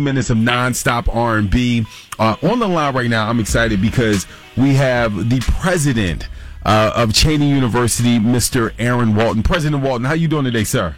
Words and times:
minutes 0.00 0.28
of 0.28 0.36
nonstop 0.36 1.06
R&B. 1.06 1.86
Uh, 2.18 2.34
on 2.42 2.58
the 2.58 2.66
line 2.66 2.92
right 2.96 3.08
now, 3.08 3.28
I'm 3.28 3.38
excited 3.38 3.80
because 3.80 4.26
we 4.56 4.74
have 4.74 5.30
the 5.30 5.38
president 5.60 6.26
uh, 6.64 6.92
of 6.96 7.10
Cheyney 7.10 7.48
University, 7.48 8.18
Mr. 8.18 8.72
Aaron 8.80 9.14
Walton. 9.14 9.44
President 9.44 9.84
Walton, 9.84 10.04
how 10.04 10.14
you 10.14 10.26
doing 10.26 10.46
today, 10.46 10.64
sir? 10.64 10.96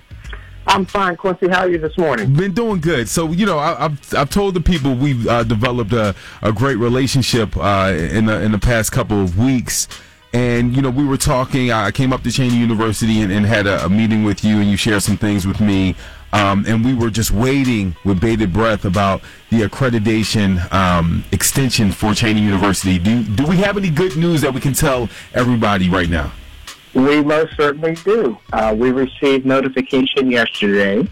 I'm 0.66 0.86
fine, 0.86 1.14
Quincy. 1.16 1.46
How 1.46 1.64
are 1.64 1.68
you 1.68 1.76
this 1.76 1.98
morning? 1.98 2.32
Been 2.32 2.54
doing 2.54 2.80
good. 2.80 3.06
So 3.06 3.32
you 3.32 3.44
know, 3.44 3.58
I, 3.58 3.74
have 3.74 4.14
I've 4.14 4.30
told 4.30 4.54
the 4.54 4.62
people 4.62 4.94
we've 4.94 5.28
uh, 5.28 5.44
developed 5.44 5.92
a, 5.92 6.14
a 6.40 6.50
great 6.50 6.76
relationship 6.76 7.54
uh, 7.54 7.92
in 7.94 8.24
the 8.24 8.40
in 8.40 8.50
the 8.50 8.58
past 8.58 8.92
couple 8.92 9.20
of 9.20 9.38
weeks. 9.38 9.88
And 10.32 10.74
you 10.74 10.80
know, 10.80 10.90
we 10.90 11.04
were 11.04 11.18
talking. 11.18 11.70
I 11.70 11.90
came 11.90 12.14
up 12.14 12.22
to 12.22 12.30
Cheyney 12.30 12.58
University 12.58 13.20
and, 13.20 13.30
and 13.30 13.44
had 13.44 13.66
a, 13.66 13.84
a 13.84 13.90
meeting 13.90 14.24
with 14.24 14.42
you, 14.42 14.56
and 14.56 14.70
you 14.70 14.78
shared 14.78 15.02
some 15.02 15.18
things 15.18 15.46
with 15.46 15.60
me 15.60 15.94
um, 16.36 16.66
and 16.68 16.84
we 16.84 16.92
were 16.92 17.08
just 17.08 17.30
waiting 17.30 17.96
with 18.04 18.20
bated 18.20 18.52
breath 18.52 18.84
about 18.84 19.22
the 19.50 19.62
accreditation 19.62 20.70
um, 20.72 21.24
extension 21.32 21.90
for 21.90 22.10
Cheyney 22.10 22.42
University. 22.42 22.98
Do, 22.98 23.22
do 23.22 23.46
we 23.46 23.56
have 23.56 23.78
any 23.78 23.88
good 23.88 24.16
news 24.16 24.42
that 24.42 24.52
we 24.52 24.60
can 24.60 24.74
tell 24.74 25.08
everybody 25.32 25.88
right 25.88 26.10
now? 26.10 26.32
We 26.94 27.22
most 27.22 27.56
certainly 27.56 27.94
do. 27.94 28.38
Uh, 28.52 28.74
we 28.76 28.90
received 28.90 29.46
notification 29.46 30.30
yesterday 30.30 31.08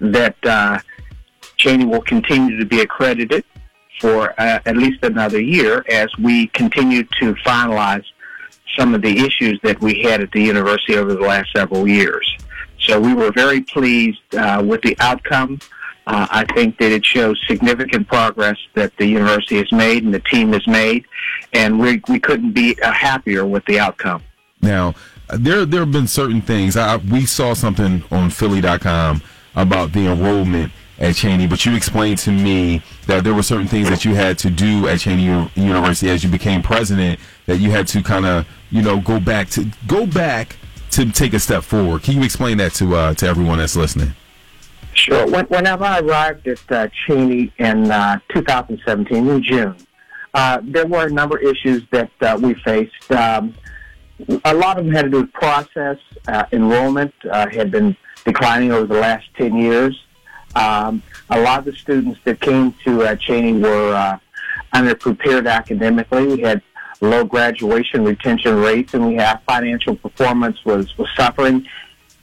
that 0.00 0.36
uh, 0.44 0.80
Cheyney 1.58 1.88
will 1.88 2.02
continue 2.02 2.58
to 2.58 2.64
be 2.64 2.80
accredited 2.80 3.44
for 4.00 4.30
uh, 4.40 4.58
at 4.66 4.76
least 4.76 5.04
another 5.04 5.40
year 5.40 5.84
as 5.88 6.08
we 6.18 6.48
continue 6.48 7.04
to 7.20 7.34
finalize 7.36 8.04
some 8.76 8.94
of 8.94 9.02
the 9.02 9.24
issues 9.24 9.58
that 9.62 9.80
we 9.80 10.02
had 10.02 10.20
at 10.20 10.32
the 10.32 10.42
university 10.42 10.96
over 10.96 11.14
the 11.14 11.20
last 11.20 11.50
several 11.54 11.88
years. 11.88 12.35
So 12.86 13.00
we 13.00 13.14
were 13.14 13.32
very 13.32 13.60
pleased 13.60 14.34
uh, 14.34 14.62
with 14.64 14.82
the 14.82 14.96
outcome. 15.00 15.58
Uh, 16.06 16.26
I 16.30 16.44
think 16.54 16.78
that 16.78 16.92
it 16.92 17.04
shows 17.04 17.40
significant 17.48 18.06
progress 18.06 18.56
that 18.74 18.96
the 18.96 19.06
university 19.06 19.56
has 19.56 19.70
made 19.72 20.04
and 20.04 20.14
the 20.14 20.20
team 20.20 20.52
has 20.52 20.64
made, 20.68 21.04
and 21.52 21.80
we 21.80 22.00
we 22.08 22.20
couldn't 22.20 22.52
be 22.52 22.80
uh, 22.80 22.92
happier 22.92 23.44
with 23.44 23.64
the 23.64 23.80
outcome. 23.80 24.22
Now, 24.62 24.94
there 25.28 25.66
there 25.66 25.80
have 25.80 25.90
been 25.90 26.06
certain 26.06 26.40
things. 26.40 26.76
I, 26.76 26.96
we 26.96 27.26
saw 27.26 27.54
something 27.54 28.04
on 28.12 28.30
Philly.com 28.30 29.20
about 29.56 29.92
the 29.92 30.06
enrollment 30.06 30.70
at 30.98 31.14
Cheyney, 31.14 31.50
but 31.50 31.66
you 31.66 31.74
explained 31.74 32.18
to 32.18 32.30
me 32.30 32.82
that 33.06 33.24
there 33.24 33.34
were 33.34 33.42
certain 33.42 33.66
things 33.66 33.88
that 33.90 34.04
you 34.04 34.14
had 34.14 34.38
to 34.38 34.50
do 34.50 34.86
at 34.86 35.00
Cheyney 35.00 35.24
U- 35.24 35.62
University 35.62 36.08
as 36.08 36.22
you 36.22 36.30
became 36.30 36.62
president 36.62 37.18
that 37.46 37.58
you 37.58 37.70
had 37.72 37.88
to 37.88 38.02
kind 38.02 38.26
of 38.26 38.46
you 38.70 38.80
know 38.80 39.00
go 39.00 39.18
back 39.18 39.48
to 39.50 39.66
go 39.88 40.06
back 40.06 40.56
to 40.96 41.12
take 41.12 41.34
a 41.34 41.40
step 41.40 41.62
forward. 41.62 42.02
Can 42.02 42.14
you 42.14 42.22
explain 42.22 42.56
that 42.58 42.72
to 42.74 42.96
uh, 42.96 43.14
to 43.14 43.26
everyone 43.26 43.58
that's 43.58 43.76
listening? 43.76 44.14
Sure. 44.94 45.26
When, 45.26 45.44
whenever 45.46 45.84
I 45.84 46.00
arrived 46.00 46.48
at 46.48 46.58
uh, 46.72 46.88
Cheyney 47.06 47.52
in 47.58 47.90
uh, 47.90 48.18
2017 48.32 49.28
in 49.28 49.42
June, 49.42 49.76
uh, 50.32 50.60
there 50.62 50.86
were 50.86 51.06
a 51.06 51.10
number 51.10 51.36
of 51.36 51.42
issues 51.42 51.82
that 51.90 52.10
uh, 52.22 52.38
we 52.40 52.54
faced. 52.54 53.12
Um, 53.12 53.54
a 54.46 54.54
lot 54.54 54.78
of 54.78 54.86
them 54.86 54.94
had 54.94 55.02
to 55.02 55.10
do 55.10 55.20
with 55.20 55.32
process. 55.34 55.98
Uh, 56.26 56.46
enrollment 56.52 57.12
had 57.30 57.70
been 57.70 57.94
declining 58.24 58.72
over 58.72 58.86
the 58.86 58.98
last 58.98 59.26
10 59.36 59.54
years. 59.56 60.02
Um, 60.54 61.02
a 61.28 61.38
lot 61.38 61.58
of 61.58 61.66
the 61.66 61.74
students 61.74 62.18
that 62.24 62.40
came 62.40 62.72
to 62.84 63.00
Cheyney 63.26 63.60
were 63.60 64.18
underprepared 64.72 65.46
academically. 65.46 66.26
We 66.26 66.40
had 66.40 66.62
low 67.00 67.24
graduation 67.24 68.04
retention 68.04 68.56
rates, 68.56 68.94
and 68.94 69.06
we 69.06 69.14
had 69.14 69.40
financial 69.46 69.96
performance 69.96 70.64
was 70.64 70.96
was 70.98 71.08
suffering, 71.16 71.66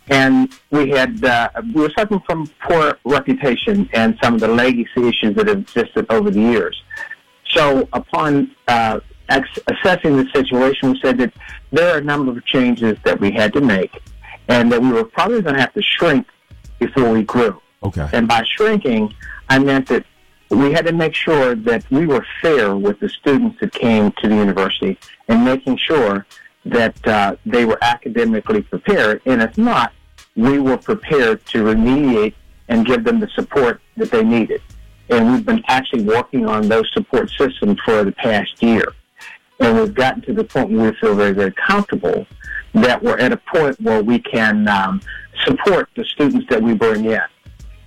and 0.08 0.54
we 0.72 0.90
had 0.90 1.24
uh, 1.24 1.50
we 1.74 1.82
were 1.82 1.92
suffering 1.98 2.22
from 2.26 2.48
poor 2.62 2.98
reputation 3.06 3.90
and 3.94 4.18
some 4.22 4.36
of 4.36 4.40
the 4.40 4.48
legacy 4.48 5.08
issues 5.08 5.36
that 5.36 5.48
have 5.48 5.60
existed 5.60 6.06
over 6.10 6.30
the 6.30 6.42
years. 6.42 6.82
So, 7.50 7.88
upon 7.94 8.56
uh, 8.68 9.00
ex- 9.30 9.60
assessing 9.68 10.18
the 10.18 10.28
situation, 10.34 10.92
we 10.92 11.00
said 11.02 11.18
that 11.20 11.34
there 11.72 11.94
are 11.94 12.00
a 12.00 12.04
number 12.04 12.32
of 12.32 12.44
changes 12.46 12.98
that 13.04 13.20
we 13.20 13.32
had 13.32 13.54
to 13.54 13.62
make, 13.62 13.92
and 14.48 14.72
that 14.72 14.82
we 14.82 14.90
were 14.90 15.06
probably 15.06 15.42
going 15.42 15.56
to 15.56 15.62
have 15.62 15.74
to 15.74 15.82
shrink 15.82 16.28
before 16.80 17.12
we 17.12 17.24
grew. 17.24 17.62
Okay. 17.84 18.08
And 18.14 18.28
by 18.28 18.44
shrinking, 18.56 19.14
I 19.50 19.60
meant 19.60 19.88
that 19.90 20.06
we 20.56 20.72
had 20.72 20.86
to 20.86 20.94
make 20.94 21.16
sure 21.16 21.56
that 21.56 21.90
we 21.92 22.06
were 22.06 22.26
fair 22.42 22.76
with 22.76 23.00
the 23.00 23.10
students 23.10 23.60
that 23.60 23.72
came 23.74 24.12
to 24.22 24.28
the 24.28 24.36
university 24.36 24.98
and 25.28 25.44
making 25.46 25.78
sure 25.78 26.26
that 26.66 27.08
uh, 27.08 27.36
they 27.46 27.66
were 27.66 27.78
academically 27.82 28.62
prepared. 28.62 29.22
And 29.26 29.42
if 29.42 29.58
not, 29.58 29.94
we 30.36 30.60
were 30.60 30.78
prepared 30.78 31.46
to 31.48 31.64
remediate 31.64 32.34
and 32.70 32.86
give 32.86 33.04
them 33.04 33.20
the 33.20 33.28
support 33.30 33.82
that 33.98 34.12
they 34.12 34.24
needed. 34.24 34.62
And 35.10 35.32
we've 35.32 35.46
been 35.46 35.64
actually 35.68 36.04
working 36.04 36.48
on 36.48 36.68
those 36.68 36.90
support 36.94 37.30
systems 37.38 37.80
for 37.86 38.04
the 38.04 38.14
past 38.14 38.62
year. 38.64 38.86
And 39.60 39.78
we've 39.78 39.94
gotten 39.94 40.22
to 40.24 40.34
the 40.34 40.44
point 40.44 40.72
where 40.72 40.92
we 40.92 40.98
feel 40.98 41.16
very, 41.16 41.34
very 41.34 41.54
comfortable 41.54 42.26
that 42.74 43.02
we're 43.04 43.20
at 43.20 43.32
a 43.32 43.38
point 43.38 43.80
where 43.80 44.02
we 44.02 44.20
can 44.20 44.68
um, 44.68 45.02
support 45.44 45.90
the 45.96 46.04
students 46.06 46.48
that 46.50 46.62
we 46.62 46.74
bring 46.74 47.06
in. 47.06 47.22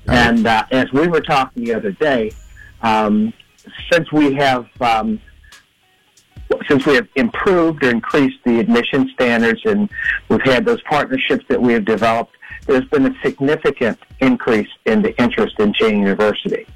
And 0.08 0.46
uh, 0.46 0.64
as 0.70 0.92
we 0.92 1.08
were 1.08 1.20
talking 1.20 1.64
the 1.64 1.74
other 1.74 1.90
day, 1.90 2.30
um, 2.82 3.32
since 3.90 4.10
we 4.12 4.34
have 4.34 4.66
um, 4.80 5.20
since 6.68 6.86
we 6.86 6.94
have 6.94 7.08
improved 7.16 7.84
or 7.84 7.90
increased 7.90 8.38
the 8.44 8.60
admission 8.60 9.10
standards 9.14 9.60
and 9.64 9.90
we've 10.28 10.42
had 10.42 10.64
those 10.64 10.80
partnerships 10.82 11.44
that 11.48 11.60
we 11.60 11.72
have 11.72 11.84
developed, 11.84 12.36
there's 12.66 12.84
been 12.86 13.06
a 13.06 13.14
significant 13.24 13.98
increase 14.20 14.68
in 14.84 15.02
the 15.02 15.16
interest 15.20 15.58
in 15.58 15.72
Cheyney 15.72 16.00
University. 16.00 16.66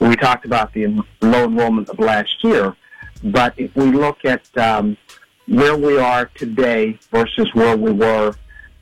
We 0.00 0.14
talked 0.16 0.44
about 0.44 0.72
the 0.72 0.86
low 1.22 1.44
enrollment 1.44 1.88
of 1.88 1.98
last 1.98 2.42
year, 2.44 2.76
but 3.24 3.54
if 3.56 3.74
we 3.74 3.86
look 3.86 4.24
at 4.24 4.56
um, 4.58 4.96
where 5.48 5.76
we 5.76 5.98
are 5.98 6.26
today 6.34 6.98
versus 7.10 7.48
where 7.54 7.76
we 7.76 7.92
were 7.92 8.34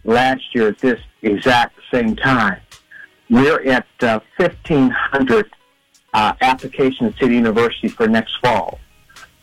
last 0.05 0.43
year 0.55 0.69
at 0.69 0.79
this 0.79 1.01
exact 1.23 1.79
same 1.93 2.17
time, 2.17 2.61
we're 3.31 3.63
at 3.63 3.87
uh, 4.01 4.21
1,500 4.37 5.51
uh, 6.15 6.33
applications 6.41 7.15
to 7.17 7.27
the 7.27 7.35
university 7.35 7.89
for 7.89 8.07
next 8.07 8.37
fall. 8.39 8.79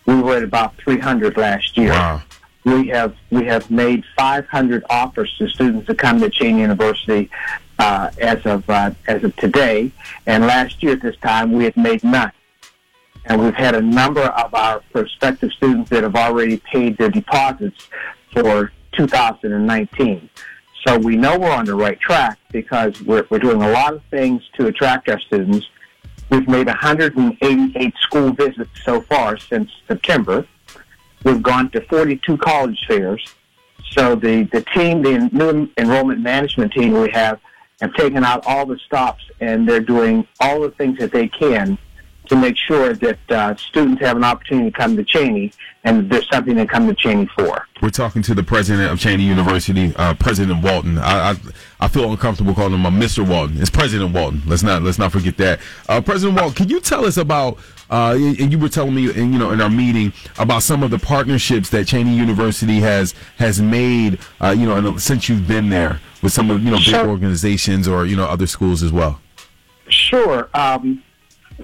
We 0.08 0.16
were 0.16 0.38
at 0.38 0.44
about 0.44 0.76
300 0.78 1.38
last 1.38 1.78
year. 1.78 1.92
Wow. 1.92 2.24
We 2.64 2.88
have 2.90 3.16
we 3.32 3.46
have 3.46 3.70
made 3.72 4.04
500 4.18 4.84
offers 4.90 5.34
to 5.40 5.50
students 5.50 5.88
to 5.88 5.96
come 5.96 6.20
to 6.20 6.30
Cheyney 6.30 6.60
University 6.60 7.30
uh, 7.80 8.12
as 8.20 8.46
of 8.46 8.68
uh, 8.70 8.92
as 9.08 9.24
of 9.24 9.36
today, 9.36 9.92
and 10.28 10.46
last 10.46 10.82
year 10.84 10.94
at 10.94 11.02
this 11.02 11.18
time 11.18 11.52
we 11.52 11.64
had 11.64 11.76
made 11.76 12.04
none. 12.04 12.32
And 13.26 13.44
we've 13.44 13.56
had 13.56 13.76
a 13.76 13.82
number 13.82 14.22
of 14.22 14.54
our 14.54 14.82
prospective 14.92 15.52
students 15.54 15.90
that 15.90 16.04
have 16.04 16.16
already 16.16 16.58
paid 16.58 16.98
their 16.98 17.10
deposits 17.10 17.88
for 18.32 18.72
2019. 18.94 20.30
So 20.86 20.98
we 20.98 21.16
know 21.16 21.38
we're 21.38 21.52
on 21.52 21.66
the 21.66 21.76
right 21.76 22.00
track 22.00 22.40
because 22.52 23.00
we're, 23.04 23.26
we're 23.30 23.40
doing 23.40 23.62
a 23.62 23.70
lot 23.70 23.94
of 23.94 24.02
things 24.10 24.42
to 24.58 24.66
attract 24.68 25.08
our 25.10 25.20
students 25.20 25.68
We've 26.32 26.48
made 26.48 26.68
188 26.68 27.94
school 28.00 28.32
visits 28.32 28.70
so 28.86 29.02
far 29.02 29.38
since 29.38 29.70
September. 29.86 30.48
We've 31.26 31.44
gone 31.44 31.70
to 31.72 31.82
42 31.82 32.38
college 32.38 32.80
fairs. 32.88 33.22
So 33.92 34.16
the, 34.16 34.44
the 34.54 34.62
team, 34.62 35.02
the 35.02 35.30
new 35.34 35.70
enrollment 35.78 36.22
management 36.22 36.72
team 36.72 36.94
we 36.94 37.10
have, 37.10 37.42
have 37.82 37.94
taken 37.96 38.24
out 38.24 38.46
all 38.46 38.66
the 38.66 38.80
stops 38.86 39.24
and 39.42 39.68
they're 39.68 39.82
doing 39.82 40.26
all 40.40 40.62
the 40.62 40.72
things 40.72 40.98
that 41.00 41.12
they 41.12 41.28
can 41.28 41.78
to 42.28 42.36
make 42.36 42.56
sure 42.58 42.94
that 42.94 43.20
uh, 43.30 43.56
students 43.56 44.02
have 44.02 44.18
an 44.18 44.24
opportunity 44.24 44.72
to 44.72 44.78
come 44.78 44.96
to 44.96 45.04
Cheyney 45.04 45.54
and 45.84 46.10
there's 46.10 46.30
something 46.30 46.56
to 46.56 46.66
come 46.66 46.88
to 46.88 46.94
Cheyney 46.94 47.28
for. 47.32 47.68
We're 47.82 47.90
talking 47.90 48.22
to 48.24 48.36
the 48.36 48.44
president 48.44 48.92
of 48.92 49.00
Cheyney 49.00 49.26
University, 49.26 49.94
uh, 49.96 50.14
President 50.14 50.64
Walton. 50.64 51.00
I, 51.00 51.32
I, 51.32 51.36
I 51.80 51.88
feel 51.88 52.12
uncomfortable 52.12 52.54
calling 52.54 52.74
him 52.74 52.86
a 52.86 52.92
Mr. 52.92 53.28
Walton. 53.28 53.60
It's 53.60 53.72
President 53.72 54.14
Walton. 54.14 54.44
Let's 54.46 54.62
not 54.62 54.84
let's 54.84 55.00
not 55.00 55.12
forget 55.12 55.38
that. 55.38 55.60
Uh, 55.90 56.00
President 56.02 56.40
Walton, 56.40 56.56
can 56.56 56.70
you 56.70 56.80
tell 56.80 57.06
us 57.06 57.18
about? 57.18 57.58
Uh, 57.90 58.16
and 58.16 58.52
you 58.54 58.58
were 58.58 58.70
telling 58.70 58.96
me, 58.96 59.14
in, 59.14 59.34
you 59.34 59.40
know, 59.40 59.52
in 59.52 59.60
our 59.60 59.70
meeting 59.70 60.14
about 60.38 60.64
some 60.64 60.82
of 60.82 60.92
the 60.92 61.00
partnerships 61.00 61.70
that 61.72 61.88
Cheyney 61.88 62.16
University 62.16 62.80
has 62.80 63.14
has 63.38 63.62
made, 63.62 64.20
uh, 64.40 64.56
you 64.58 64.66
know, 64.66 64.96
since 64.98 65.28
you've 65.28 65.48
been 65.48 65.70
there 65.70 66.00
with 66.22 66.32
some 66.32 66.52
of 66.52 66.64
you 66.64 66.72
know 66.72 66.78
big 66.78 66.86
sure. 66.86 67.08
organizations 67.08 67.88
or 67.88 68.06
you 68.06 68.16
know 68.16 68.26
other 68.26 68.48
schools 68.48 68.84
as 68.84 68.92
well. 68.92 69.20
Sure. 69.90 70.50
Um, 70.54 71.04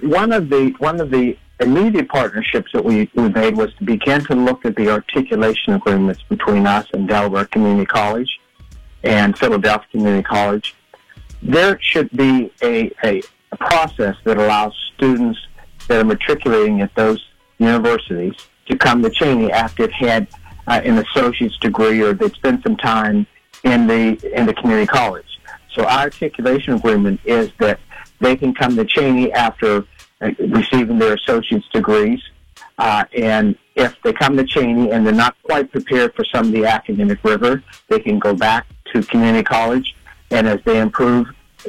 one 0.02 0.32
of 0.32 0.48
the 0.48 0.74
one 0.78 1.00
of 1.00 1.10
the 1.10 1.36
immediate 1.60 2.08
partnerships 2.08 2.70
that 2.72 2.84
we, 2.84 3.10
we 3.14 3.28
made 3.28 3.56
was 3.56 3.74
to 3.74 3.84
begin 3.84 4.24
to 4.24 4.34
look 4.34 4.64
at 4.64 4.76
the 4.76 4.88
articulation 4.88 5.74
agreements 5.74 6.22
between 6.28 6.66
us 6.66 6.86
and 6.92 7.08
Delaware 7.08 7.46
Community 7.46 7.86
College 7.86 8.40
and 9.02 9.36
Philadelphia 9.36 9.88
Community 9.90 10.22
College. 10.22 10.74
There 11.42 11.78
should 11.80 12.10
be 12.10 12.52
a, 12.62 12.92
a, 13.04 13.22
a 13.52 13.56
process 13.56 14.16
that 14.24 14.38
allows 14.38 14.74
students 14.94 15.38
that 15.88 16.00
are 16.00 16.04
matriculating 16.04 16.80
at 16.80 16.94
those 16.94 17.24
universities 17.58 18.34
to 18.66 18.76
come 18.76 19.02
to 19.02 19.10
Cheyney 19.10 19.50
after 19.50 19.86
they've 19.86 19.94
had 19.94 20.28
uh, 20.66 20.80
an 20.84 20.98
associate's 20.98 21.56
degree 21.58 22.02
or 22.02 22.12
they've 22.12 22.32
spent 22.34 22.62
some 22.62 22.76
time 22.76 23.26
in 23.64 23.86
the 23.86 24.18
in 24.38 24.46
the 24.46 24.54
community 24.54 24.86
college. 24.86 25.26
So 25.74 25.84
our 25.84 26.00
articulation 26.00 26.74
agreement 26.74 27.20
is 27.24 27.50
that 27.58 27.80
they 28.20 28.36
can 28.36 28.54
come 28.54 28.76
to 28.76 28.84
Cheyney 28.84 29.32
after 29.32 29.84
uh, 30.20 30.30
receiving 30.38 30.98
their 30.98 31.14
associate's 31.14 31.68
degrees. 31.68 32.20
Uh, 32.78 33.04
and 33.16 33.56
if 33.74 34.00
they 34.02 34.12
come 34.12 34.36
to 34.36 34.44
Cheyney 34.44 34.92
and 34.92 35.06
they're 35.06 35.14
not 35.14 35.36
quite 35.42 35.70
prepared 35.70 36.14
for 36.14 36.24
some 36.24 36.46
of 36.46 36.52
the 36.52 36.64
academic 36.66 37.22
rigor, 37.22 37.62
they 37.88 38.00
can 38.00 38.18
go 38.18 38.34
back 38.34 38.66
to 38.92 39.02
community 39.02 39.44
college, 39.44 39.94
and 40.30 40.46
as 40.46 40.60
they 40.64 40.80
improve, 40.80 41.28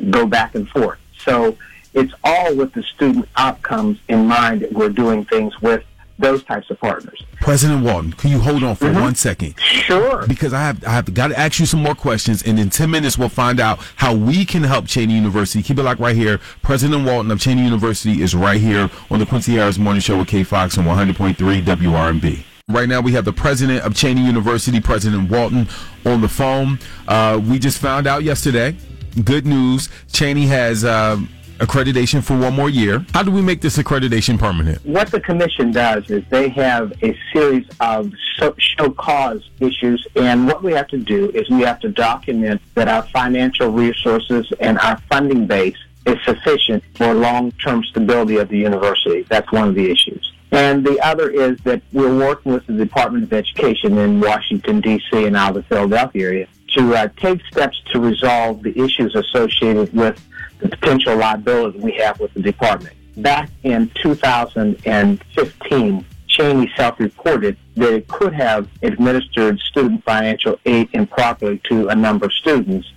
go 0.09 0.25
back 0.25 0.55
and 0.55 0.67
forth. 0.69 0.99
So 1.17 1.57
it's 1.93 2.13
all 2.23 2.55
with 2.55 2.73
the 2.73 2.83
student 2.83 3.27
outcomes 3.35 3.99
in 4.07 4.27
mind 4.27 4.61
that 4.61 4.71
we're 4.73 4.89
doing 4.89 5.25
things 5.25 5.59
with 5.61 5.83
those 6.19 6.43
types 6.43 6.69
of 6.69 6.79
partners. 6.79 7.23
President 7.41 7.83
Walton, 7.83 8.11
can 8.13 8.29
you 8.29 8.39
hold 8.39 8.61
on 8.63 8.75
for 8.75 8.87
Mhm. 8.91 9.01
one 9.01 9.15
second? 9.15 9.55
Sure. 9.59 10.25
Because 10.27 10.53
I 10.53 10.61
have 10.61 10.83
I 10.85 10.91
have 10.91 11.11
got 11.13 11.29
to 11.29 11.39
ask 11.39 11.59
you 11.59 11.65
some 11.65 11.81
more 11.81 11.95
questions, 11.95 12.41
and 12.43 12.59
in 12.59 12.69
ten 12.69 12.91
minutes 12.91 13.17
we'll 13.17 13.29
find 13.29 13.59
out 13.59 13.79
how 13.95 14.13
we 14.13 14.43
can 14.45 14.63
help 14.63 14.85
Cheyney 14.85 15.11
University. 15.13 15.63
Keep 15.63 15.79
it 15.79 15.83
locked 15.83 16.01
right 16.01 16.15
here. 16.15 16.39
President 16.61 17.05
Walton 17.05 17.31
of 17.31 17.39
Cheyney 17.39 17.63
University 17.63 18.21
is 18.21 18.35
right 18.35 18.59
here 18.59 18.89
on 19.09 19.19
the 19.19 19.25
Quincy 19.25 19.55
Harris 19.55 19.77
Morning 19.77 20.01
Show 20.01 20.17
with 20.19 20.27
K 20.27 20.43
Fox 20.43 20.77
on 20.77 20.85
100.3 20.85 21.61
WRNB. 21.61 22.43
Right 22.67 22.87
now 22.89 22.99
we 23.01 23.13
have 23.13 23.25
the 23.25 23.33
president 23.33 23.83
of 23.83 23.93
Cheyney 23.93 24.23
University, 24.25 24.79
President 24.79 25.31
Walton, 25.31 25.67
on 26.05 26.21
the 26.21 26.27
phone. 26.29 26.77
Uh, 27.07 27.39
we 27.43 27.57
just 27.57 27.79
found 27.79 28.05
out 28.05 28.23
yesterday. 28.23 28.75
Good 29.23 29.47
news. 29.47 29.89
Cheyney 30.11 30.47
has. 30.47 30.83
um 30.85 31.29
accreditation 31.59 32.23
for 32.23 32.37
one 32.37 32.53
more 32.53 32.69
year. 32.69 33.05
How 33.13 33.23
do 33.23 33.31
we 33.31 33.41
make 33.41 33.61
this 33.61 33.77
accreditation 33.77 34.37
permanent? 34.37 34.85
what 34.85 35.11
the 35.11 35.19
commission 35.19 35.71
does 35.71 36.09
is 36.09 36.23
they 36.29 36.49
have 36.49 36.91
a 37.03 37.17
series 37.31 37.65
of 37.79 38.11
show 38.57 38.89
cause 38.91 39.49
issues, 39.59 40.05
and 40.15 40.47
what 40.47 40.63
we 40.63 40.71
have 40.73 40.87
to 40.87 40.97
do 40.97 41.29
is 41.31 41.49
we 41.49 41.61
have 41.61 41.79
to 41.81 41.89
document 41.89 42.61
that 42.75 42.87
our 42.87 43.03
financial 43.03 43.69
resources 43.69 44.51
and 44.59 44.79
our 44.79 44.97
funding 45.09 45.45
base 45.45 45.77
is 46.05 46.17
sufficient 46.25 46.83
for 46.95 47.13
long-term 47.13 47.83
stability 47.83 48.37
of 48.37 48.49
the 48.49 48.57
university. 48.57 49.23
That's 49.23 49.51
one 49.51 49.67
of 49.67 49.75
the 49.75 49.91
issues. 49.91 50.33
And 50.51 50.83
the 50.83 50.99
other 51.01 51.29
is 51.29 51.59
that 51.59 51.81
we're 51.93 52.17
working 52.17 52.53
with 52.53 52.65
the 52.65 52.73
Department 52.73 53.25
of 53.25 53.33
Education 53.33 53.97
in 53.97 54.19
Washington, 54.19 54.81
D.C. 54.81 55.25
and 55.25 55.35
out 55.35 55.55
of 55.55 55.55
the 55.55 55.63
Philadelphia 55.63 56.25
area 56.25 56.47
to 56.75 56.95
uh, 56.95 57.07
take 57.17 57.43
steps 57.45 57.81
to 57.91 57.99
resolve 57.99 58.63
the 58.63 58.77
issues 58.79 59.15
associated 59.15 59.93
with 59.93 60.19
the 60.59 60.69
potential 60.69 61.15
liability 61.15 61.79
we 61.79 61.93
have 61.93 62.19
with 62.19 62.33
the 62.33 62.41
department. 62.41 62.95
Back 63.17 63.49
in 63.63 63.89
2015, 64.01 66.05
Cheyney 66.27 66.75
self-reported 66.75 67.57
that 67.75 67.93
it 67.93 68.07
could 68.07 68.33
have 68.33 68.67
administered 68.83 69.59
student 69.59 70.03
financial 70.03 70.59
aid 70.65 70.89
improperly 70.93 71.59
to 71.69 71.87
a 71.89 71.95
number 71.95 72.27
of 72.27 72.33
students 72.33 72.91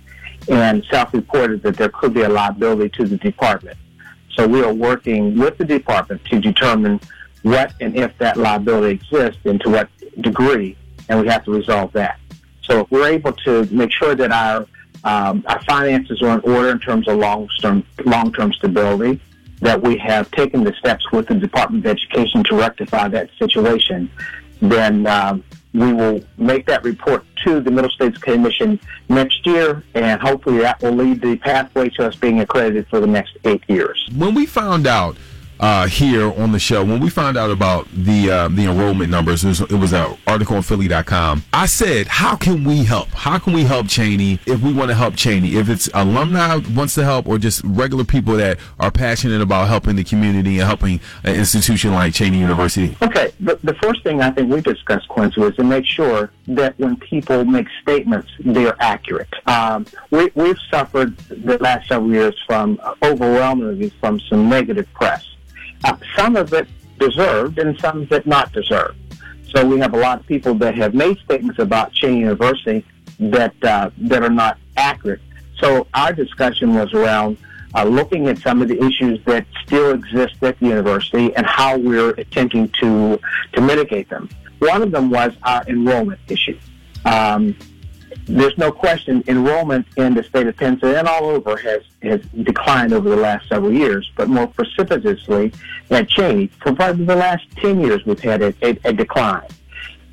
and 0.49 0.83
self-reported 0.91 1.63
that 1.63 1.77
there 1.77 1.89
could 1.89 2.13
be 2.13 2.21
a 2.21 2.29
liability 2.29 2.89
to 2.89 3.05
the 3.05 3.17
department. 3.17 3.77
So 4.35 4.47
we 4.47 4.63
are 4.63 4.73
working 4.73 5.37
with 5.37 5.57
the 5.57 5.65
department 5.65 6.23
to 6.25 6.39
determine 6.39 6.99
what 7.43 7.73
and 7.81 7.95
if 7.95 8.17
that 8.19 8.37
liability 8.37 8.95
exists 8.95 9.41
and 9.45 9.59
to 9.61 9.69
what 9.69 9.89
degree, 10.21 10.77
and 11.09 11.21
we 11.21 11.27
have 11.27 11.43
to 11.45 11.51
resolve 11.51 11.91
that. 11.93 12.19
So 12.63 12.81
if 12.81 12.91
we're 12.91 13.09
able 13.09 13.33
to 13.33 13.65
make 13.71 13.91
sure 13.91 14.15
that 14.15 14.31
our 14.31 14.65
um, 15.03 15.43
our 15.47 15.61
finances 15.63 16.21
are 16.21 16.39
in 16.39 16.39
order 16.41 16.69
in 16.69 16.79
terms 16.79 17.07
of 17.07 17.17
long-term 17.17 17.85
long-term 18.05 18.53
stability, 18.53 19.19
that 19.59 19.81
we 19.81 19.97
have 19.97 20.29
taken 20.31 20.63
the 20.63 20.73
steps 20.73 21.09
with 21.11 21.27
the 21.27 21.35
Department 21.35 21.85
of 21.85 21.91
Education 21.91 22.43
to 22.45 22.55
rectify 22.55 23.07
that 23.07 23.29
situation, 23.39 24.09
then 24.61 25.07
um, 25.07 25.43
we 25.73 25.91
will 25.91 26.21
make 26.37 26.65
that 26.67 26.83
report 26.83 27.25
to 27.45 27.59
the 27.59 27.71
Middle 27.71 27.89
States 27.89 28.17
Commission 28.17 28.79
next 29.09 29.45
year, 29.45 29.83
and 29.95 30.21
hopefully 30.21 30.59
that 30.59 30.81
will 30.81 30.91
lead 30.91 31.21
the 31.21 31.35
pathway 31.37 31.89
to 31.89 32.07
us 32.07 32.15
being 32.15 32.39
accredited 32.41 32.87
for 32.87 32.99
the 32.99 33.07
next 33.07 33.37
eight 33.45 33.63
years. 33.67 34.09
when 34.15 34.35
we 34.35 34.45
found 34.45 34.85
out 34.85 35.17
uh, 35.63 35.87
here 35.87 36.33
on 36.33 36.51
the 36.51 36.59
show, 36.59 36.83
when 36.83 36.99
we 36.99 37.09
found 37.09 37.37
out 37.37 37.49
about 37.49 37.87
the 37.93 38.29
uh, 38.29 38.47
the 38.49 38.65
enrollment 38.65 39.09
numbers, 39.09 39.45
it 39.45 39.47
was, 39.47 39.61
it 39.61 39.71
was 39.71 39.93
an 39.93 40.17
article 40.27 40.57
on 40.57 40.61
Philly.com. 40.61 41.41
I 41.53 41.67
said, 41.67 42.07
how 42.07 42.35
can 42.35 42.65
we 42.65 42.83
help? 42.83 43.07
How 43.11 43.39
can 43.39 43.53
we 43.53 43.63
help 43.63 43.85
Cheyney 43.85 44.39
if 44.45 44.61
we 44.61 44.73
want 44.73 44.89
to 44.89 44.95
help 44.95 45.13
Cheyney? 45.13 45.53
If 45.53 45.69
it's 45.69 45.89
alumni 45.93 46.57
wants 46.75 46.95
to 46.95 47.05
help, 47.05 47.29
or 47.29 47.37
just 47.37 47.61
regular 47.63 48.03
people 48.03 48.33
that 48.33 48.59
are 48.81 48.91
passionate 48.91 49.39
about 49.39 49.69
helping 49.69 49.95
the 49.95 50.03
community 50.03 50.59
and 50.59 50.67
helping 50.67 50.99
an 51.23 51.35
institution 51.35 51.93
like 51.93 52.11
Cheyney 52.11 52.39
University. 52.39 52.97
Okay, 53.01 53.31
the, 53.39 53.57
the 53.63 53.75
first 53.75 54.03
thing 54.03 54.19
I 54.19 54.31
think 54.31 54.51
we 54.51 54.59
discussed, 54.59 55.07
Quincy, 55.07 55.39
was 55.39 55.55
to 55.55 55.63
make 55.63 55.85
sure 55.85 56.29
that 56.49 56.77
when 56.77 56.97
people 56.97 57.45
make 57.45 57.67
statements, 57.81 58.29
they're 58.43 58.75
accurate. 58.81 59.29
Um, 59.45 59.85
we, 60.11 60.29
we've 60.35 60.59
suffered 60.69 61.17
the 61.29 61.57
last 61.59 61.87
several 61.87 62.11
years 62.11 62.37
from 62.45 62.81
overwhelmingly 63.01 63.91
from 64.01 64.19
some 64.19 64.49
negative 64.49 64.91
press. 64.93 65.25
Uh, 65.83 65.97
some 66.15 66.35
of 66.35 66.53
it 66.53 66.67
deserved 66.99 67.59
and 67.59 67.79
some 67.79 68.01
of 68.01 68.11
it 68.11 68.25
not 68.25 68.51
deserved. 68.53 68.97
So 69.53 69.65
we 69.65 69.79
have 69.79 69.93
a 69.93 69.97
lot 69.97 70.19
of 70.19 70.25
people 70.25 70.55
that 70.55 70.75
have 70.75 70.93
made 70.93 71.17
statements 71.19 71.59
about 71.59 71.93
Cheyney 71.93 72.19
University 72.19 72.85
that 73.19 73.53
uh, 73.63 73.91
that 73.97 74.23
are 74.23 74.29
not 74.29 74.57
accurate. 74.77 75.21
So 75.59 75.87
our 75.93 76.11
discussion 76.11 76.73
was 76.73 76.93
around 76.93 77.37
uh, 77.75 77.83
looking 77.83 78.27
at 78.27 78.39
some 78.39 78.61
of 78.61 78.67
the 78.67 78.83
issues 78.83 79.23
that 79.25 79.45
still 79.65 79.91
exist 79.91 80.41
at 80.41 80.59
the 80.59 80.67
university 80.67 81.35
and 81.35 81.45
how 81.45 81.77
we're 81.77 82.11
attempting 82.11 82.69
to 82.81 83.19
to 83.53 83.61
mitigate 83.61 84.09
them. 84.09 84.29
One 84.59 84.81
of 84.81 84.91
them 84.91 85.09
was 85.09 85.33
our 85.43 85.63
enrollment 85.67 86.19
issue. 86.29 86.57
Um, 87.05 87.55
there's 88.25 88.57
no 88.57 88.71
question 88.71 89.23
enrollment 89.27 89.85
in 89.97 90.13
the 90.13 90.23
state 90.23 90.47
of 90.47 90.55
Pennsylvania 90.55 90.99
and 90.99 91.07
all 91.07 91.25
over 91.25 91.57
has, 91.57 91.83
has 92.01 92.21
declined 92.43 92.93
over 92.93 93.09
the 93.09 93.17
last 93.17 93.47
several 93.49 93.73
years, 93.73 94.09
but 94.15 94.29
more 94.29 94.47
precipitously 94.47 95.51
at 95.89 96.09
Cheyney. 96.09 96.49
For 96.61 96.73
probably 96.73 97.05
the 97.05 97.15
last 97.15 97.45
10 97.57 97.81
years, 97.81 98.05
we've 98.05 98.19
had 98.19 98.41
a, 98.41 98.53
a, 98.61 98.77
a 98.85 98.93
decline. 98.93 99.47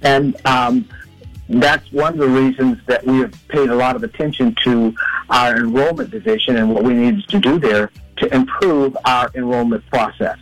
And 0.02 0.34
um, 0.46 0.88
that's 1.48 1.90
one 1.92 2.14
of 2.14 2.18
the 2.18 2.28
reasons 2.28 2.78
that 2.86 3.04
we 3.04 3.18
have 3.18 3.34
paid 3.48 3.70
a 3.70 3.74
lot 3.74 3.96
of 3.96 4.02
attention 4.02 4.54
to 4.64 4.94
our 5.28 5.56
enrollment 5.56 6.10
division 6.10 6.56
and 6.56 6.72
what 6.72 6.82
we 6.82 6.94
needed 6.94 7.28
to 7.28 7.38
do 7.38 7.58
there 7.58 7.90
to 8.16 8.34
improve 8.34 8.96
our 9.04 9.30
enrollment 9.34 9.86
process. 9.86 10.38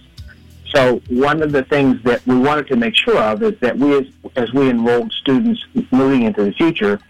So 0.75 1.01
one 1.09 1.43
of 1.43 1.53
the 1.53 1.63
things 1.65 2.03
that 2.03 2.27
we 2.27 2.37
wanted 2.37 2.67
to 2.69 2.77
make 2.77 2.95
sure 2.95 3.19
of 3.19 3.43
is 3.43 3.59
that 3.61 3.77
we, 3.79 3.97
as, 3.97 4.07
as 4.37 4.53
we 4.53 4.69
enrolled 4.69 5.13
students 5.13 5.65
moving 5.91 6.25
into 6.25 6.45
the 6.45 6.53
future, 6.53 7.01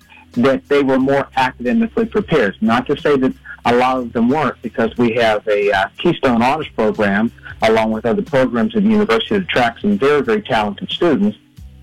that 0.42 0.68
they 0.68 0.82
were 0.82 0.98
more 0.98 1.28
academically 1.36 2.06
prepared. 2.06 2.56
Not 2.60 2.86
to 2.86 2.96
say 2.96 3.16
that 3.16 3.32
a 3.64 3.74
lot 3.74 3.98
of 3.98 4.12
them 4.12 4.28
weren't, 4.28 4.60
because 4.62 4.96
we 4.96 5.12
have 5.14 5.46
a 5.48 5.70
uh, 5.70 5.88
Keystone 5.98 6.42
Honors 6.42 6.68
Program, 6.68 7.30
along 7.62 7.92
with 7.92 8.06
other 8.06 8.22
programs 8.22 8.74
at 8.76 8.82
the 8.84 8.88
university 8.88 9.34
that 9.34 9.44
attract 9.44 9.80
some 9.82 9.98
very, 9.98 10.22
very 10.22 10.42
talented 10.42 10.90
students. 10.90 11.36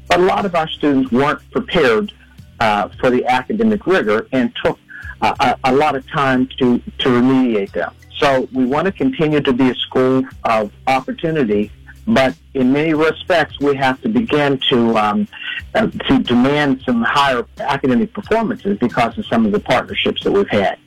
But 0.07 0.19
a 0.19 0.23
lot 0.23 0.45
of 0.45 0.55
our 0.55 0.69
students 0.69 1.11
weren't 1.11 1.41
prepared 1.51 2.13
uh, 2.59 2.89
for 2.99 3.09
the 3.09 3.25
academic 3.25 3.85
rigor 3.85 4.27
and 4.31 4.53
took 4.63 4.79
uh, 5.21 5.35
a, 5.39 5.71
a 5.71 5.73
lot 5.73 5.95
of 5.95 6.07
time 6.09 6.47
to, 6.59 6.79
to 6.99 7.09
remediate 7.09 7.71
them. 7.71 7.93
So 8.17 8.47
we 8.53 8.65
want 8.65 8.85
to 8.85 8.91
continue 8.91 9.41
to 9.41 9.51
be 9.51 9.69
a 9.69 9.75
school 9.75 10.23
of 10.45 10.71
opportunity, 10.87 11.71
but 12.07 12.35
in 12.53 12.71
many 12.71 12.93
respects, 12.93 13.59
we 13.59 13.75
have 13.75 13.99
to 14.01 14.09
begin 14.09 14.59
to 14.69 14.97
um, 14.97 15.27
uh, 15.73 15.87
to 15.87 16.19
demand 16.19 16.81
some 16.85 17.01
higher 17.01 17.45
academic 17.59 18.13
performances 18.13 18.77
because 18.77 19.17
of 19.17 19.25
some 19.25 19.45
of 19.45 19.51
the 19.51 19.59
partnerships 19.59 20.23
that 20.23 20.31
we've 20.31 20.49
had. 20.49 20.77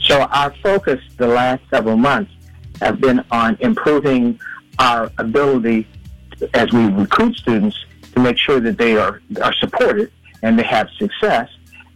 So 0.00 0.22
our 0.22 0.54
focus 0.62 1.00
the 1.16 1.26
last 1.26 1.62
several 1.70 1.96
months 1.96 2.32
have 2.80 3.00
been 3.00 3.24
on 3.30 3.56
improving 3.60 4.38
our 4.78 5.10
ability 5.18 5.86
as 6.54 6.72
we 6.72 6.86
recruit 6.86 7.36
students 7.36 7.76
to 8.14 8.20
make 8.20 8.38
sure 8.38 8.60
that 8.60 8.78
they 8.78 8.96
are 8.96 9.20
are 9.42 9.54
supported 9.54 10.12
and 10.42 10.58
they 10.58 10.64
have 10.64 10.88
success, 10.98 11.48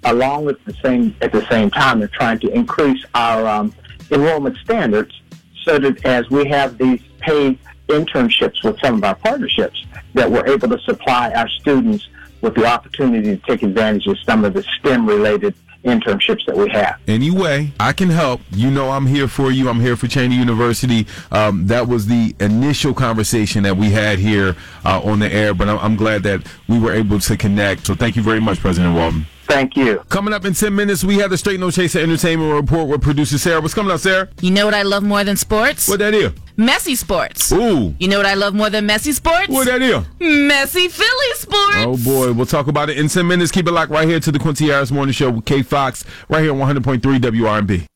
along 0.05 0.45
with 0.45 0.63
the 0.65 0.75
same 0.83 1.15
at 1.21 1.33
the 1.33 1.47
same 1.47 1.71
time 1.71 2.01
they're 2.01 2.09
trying 2.09 2.39
to 2.41 2.49
increase 2.53 3.05
our 3.15 3.47
um, 3.47 3.73
enrollment 4.11 4.57
standards 4.59 5.21
so 5.65 5.79
that 5.79 6.05
as 6.05 6.29
we 6.31 6.47
have 6.49 6.79
these 6.79 7.01
paid 7.21 7.59
internships 7.89 8.63
with 8.65 8.79
some 8.81 8.97
of 8.97 9.05
our 9.05 9.15
partnerships, 9.15 9.85
that 10.15 10.31
we're 10.31 10.47
able 10.47 10.69
to 10.69 10.79
supply 10.81 11.33
our 11.33 11.49
students 11.49 12.09
with 12.41 12.55
the 12.55 12.67
opportunity 12.67 13.37
to 13.37 13.43
take 13.47 13.63
advantage 13.63 14.07
of 14.07 14.19
some 14.21 14.45
of 14.45 14.55
the 14.55 14.65
STEM 14.79 15.07
related 15.07 15.55
internships 15.87 16.45
that 16.47 16.57
we 16.57 16.69
have. 16.71 16.99
Anyway, 17.07 17.73
I 17.79 17.93
can 17.93 18.11
help. 18.11 18.41
You 18.51 18.71
know, 18.71 18.91
I'm 18.91 19.07
here 19.07 19.29
for 19.29 19.51
you. 19.51 19.69
I'm 19.69 19.81
here 19.81 19.97
for 19.97 20.07
Cheyney 20.07 20.37
University. 20.37 21.07
Um, 21.31 21.67
that 21.69 21.87
was 21.87 22.07
the 22.07 22.35
initial 22.41 22.93
conversation 22.93 23.63
that 23.63 23.77
we 23.77 23.91
had 23.91 24.19
here 24.19 24.57
uh, 24.85 25.01
on 25.03 25.21
the 25.21 25.33
air, 25.33 25.55
but 25.55 25.69
I'm, 25.69 25.79
I'm 25.79 25.97
glad 25.97 26.25
that 26.25 26.47
we 26.69 26.79
were 26.79 26.93
able 26.93 27.21
to 27.21 27.37
connect. 27.37 27.87
So 27.87 27.95
thank 27.95 28.17
you 28.17 28.23
very 28.23 28.41
much, 28.41 28.59
President 28.59 28.95
Walton. 28.95 29.27
Thank 29.45 29.77
you. 29.77 29.99
Coming 30.09 30.35
up 30.35 30.45
in 30.45 30.55
10 30.55 30.75
minutes, 30.75 31.05
we 31.05 31.19
have 31.19 31.31
the 31.31 31.39
Straight 31.39 31.61
No 31.61 31.71
Chaser 31.71 32.01
Entertainment 32.01 32.53
Report 32.53 32.89
with 32.89 33.01
producer 33.01 33.39
Sarah. 33.39 33.61
What's 33.61 33.75
coming 33.75 33.93
up, 33.93 34.01
Sarah? 34.01 34.29
You 34.41 34.51
know 34.51 34.65
what 34.65 34.75
I 34.75 34.83
love 34.83 35.05
more 35.05 35.23
than 35.23 35.37
sports? 35.37 35.89
What 35.89 36.01
that 36.01 36.15
is? 36.15 36.33
Messy 36.57 36.95
sports. 36.95 37.53
Ooh. 37.53 37.95
You 37.99 38.09
know 38.09 38.17
what 38.17 38.27
I 38.27 38.35
love 38.35 38.55
more 38.55 38.71
than 38.71 38.87
messy 38.87 39.13
sports? 39.13 39.49
What 39.49 39.67
that 39.67 39.83
is? 39.83 40.05
Messy 40.19 40.89
Philly 40.89 41.35
sports. 41.35 41.77
Oh 41.77 41.99
boy, 42.03 42.33
we'll 42.33 42.47
talk 42.47 42.67
about 42.67 42.89
it 42.89 42.99
in 42.99 43.09
10 43.09 43.27
minutes. 43.27 43.53
Keep 43.53 43.69
it 43.69 43.73
locked 43.73 43.91
right 43.91 44.09
here 44.09 44.21
to 44.21 44.33
the 44.33 44.39
Quincy 44.39 44.67
Harris 44.67 44.91
Morning 44.91 45.13
Show 45.13 45.31
with 45.31 45.45
K 45.45 45.63
Fox, 45.63 46.05
right 46.29 46.43
here 46.43 46.53
on 46.53 46.59
100.3 46.59 47.01
WRB. 47.01 47.87